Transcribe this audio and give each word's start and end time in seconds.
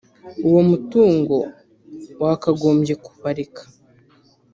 Uwo 0.47 0.61
mutungo 0.69 1.37
wakagombye 2.21 2.93
kubarera 3.05 3.63